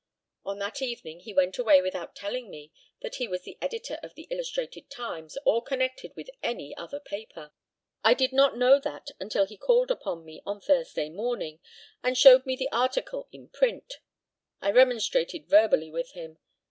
[0.43, 4.15] On that evening he went away without telling me that he was the editor of
[4.15, 7.51] the Illustrated Times, or connected with any other paper.
[8.03, 11.59] I did not know that until he called upon me on Thursday morning,
[12.01, 13.99] and showed me the article in print.
[14.59, 16.39] I remonstrated verbally with him.